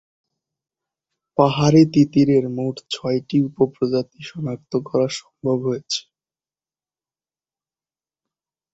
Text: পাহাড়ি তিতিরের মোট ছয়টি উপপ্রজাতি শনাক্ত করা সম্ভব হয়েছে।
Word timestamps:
পাহাড়ি 1.37 1.83
তিতিরের 1.93 2.45
মোট 2.57 2.75
ছয়টি 2.93 3.37
উপপ্রজাতি 3.47 4.19
শনাক্ত 4.29 4.71
করা 4.87 5.07
সম্ভব 5.17 5.57
হয়েছে। 5.67 6.01